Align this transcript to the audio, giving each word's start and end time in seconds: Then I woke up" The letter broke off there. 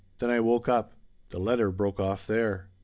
Then 0.17 0.31
I 0.31 0.39
woke 0.39 0.67
up" 0.67 0.93
The 1.29 1.37
letter 1.37 1.71
broke 1.71 1.99
off 1.99 2.25
there. 2.25 2.71